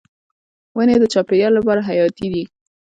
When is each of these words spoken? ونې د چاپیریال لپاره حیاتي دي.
ونې 0.75 0.95
د 0.99 1.05
چاپیریال 1.13 1.53
لپاره 1.55 1.81
حیاتي 1.89 2.27
دي. 2.33 2.43